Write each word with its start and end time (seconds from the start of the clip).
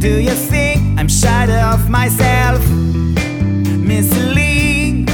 Do 0.00 0.18
you 0.18 0.30
think 0.30 0.98
I'm 0.98 1.08
shy 1.08 1.44
of 1.72 1.90
myself? 1.90 2.66
Miss 3.90 4.10
Lee? 4.34 5.04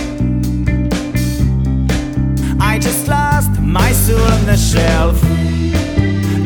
I 2.60 2.78
just 2.78 3.08
lost 3.08 3.60
my 3.60 3.90
soul 3.90 4.20
on 4.20 4.46
the 4.46 4.56
shelf. 4.56 5.20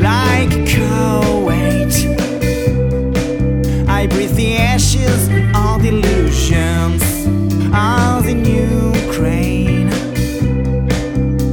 Like 0.00 0.48
Kuwait, 0.70 1.92
I 3.86 4.06
breathe 4.06 4.34
the 4.36 4.56
ashes, 4.56 5.28
all 5.54 5.78
delusions, 5.78 7.02
all 7.74 8.22
the 8.22 8.32
new 8.32 8.95
Ukraine. 9.06 9.90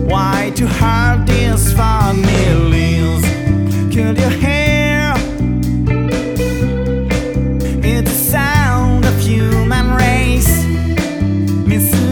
Why 0.07 0.53
to 0.55 0.65
hard 0.65 1.27
this 1.27 1.73
for 1.73 2.13
me? 2.13 2.56
Мисс 11.67 12.06